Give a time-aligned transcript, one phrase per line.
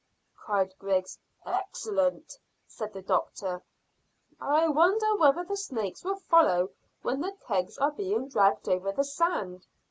[0.35, 1.19] cried Griggs.
[1.45, 2.33] "Excellent!"
[2.65, 3.61] said the doctor.
[4.39, 6.71] "I wonder whether the snakes will follow
[7.03, 9.67] when the kegs are being dragged over the sand?"